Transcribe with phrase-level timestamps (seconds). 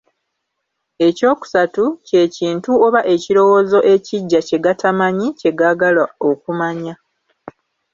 [1.07, 6.93] Ekyokusatu, kye kintu oba ekirowoozo ekiggya kye gatamanyi, kye gaagala okumanya.